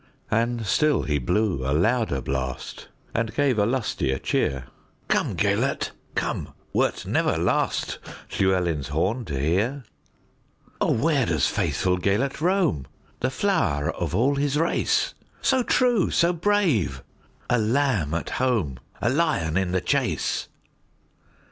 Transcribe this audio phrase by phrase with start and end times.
[0.31, 7.05] And still he blew a louder blast, And gave a lustier cheer:"Come, Gêlert, come, wert
[7.05, 12.87] never lastLlewelyn's horn to hear."O, where doth faithful Gêlert roam,
[13.19, 19.71] The flower of all his race, So true, so brave,—a lamb at home,A lion in
[19.71, 20.47] the chase?"